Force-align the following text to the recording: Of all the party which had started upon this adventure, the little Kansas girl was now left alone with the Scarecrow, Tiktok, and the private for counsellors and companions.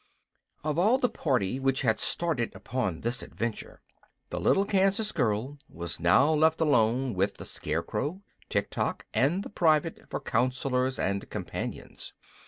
Of 0.63 0.79
all 0.79 0.97
the 0.97 1.07
party 1.11 1.59
which 1.59 1.83
had 1.83 1.99
started 1.99 2.55
upon 2.55 3.01
this 3.01 3.21
adventure, 3.21 3.83
the 4.31 4.39
little 4.39 4.65
Kansas 4.65 5.11
girl 5.11 5.59
was 5.69 5.99
now 5.99 6.33
left 6.33 6.59
alone 6.59 7.13
with 7.13 7.35
the 7.37 7.45
Scarecrow, 7.45 8.23
Tiktok, 8.49 9.05
and 9.13 9.43
the 9.43 9.49
private 9.51 10.09
for 10.09 10.19
counsellors 10.19 10.97
and 10.97 11.29
companions. 11.29 12.13